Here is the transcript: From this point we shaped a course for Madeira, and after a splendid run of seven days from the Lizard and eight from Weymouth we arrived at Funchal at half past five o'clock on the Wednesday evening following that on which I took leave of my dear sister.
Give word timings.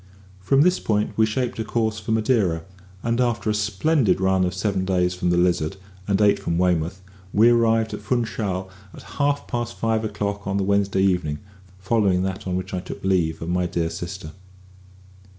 From 0.39 0.61
this 0.61 0.79
point 0.79 1.15
we 1.15 1.27
shaped 1.27 1.59
a 1.59 1.63
course 1.63 1.99
for 1.99 2.11
Madeira, 2.11 2.63
and 3.03 3.21
after 3.21 3.51
a 3.51 3.53
splendid 3.53 4.19
run 4.19 4.43
of 4.45 4.55
seven 4.55 4.83
days 4.83 5.13
from 5.13 5.29
the 5.29 5.37
Lizard 5.37 5.77
and 6.07 6.19
eight 6.19 6.39
from 6.39 6.57
Weymouth 6.57 7.03
we 7.31 7.51
arrived 7.51 7.93
at 7.93 8.01
Funchal 8.01 8.67
at 8.95 9.03
half 9.21 9.45
past 9.47 9.77
five 9.77 10.03
o'clock 10.03 10.47
on 10.47 10.57
the 10.57 10.63
Wednesday 10.63 11.03
evening 11.03 11.37
following 11.77 12.23
that 12.23 12.47
on 12.47 12.55
which 12.55 12.73
I 12.73 12.79
took 12.79 13.03
leave 13.03 13.43
of 13.43 13.49
my 13.49 13.67
dear 13.67 13.91
sister. 13.91 14.31